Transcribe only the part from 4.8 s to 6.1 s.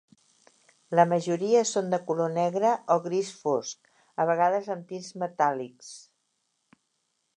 tints metàl·lics.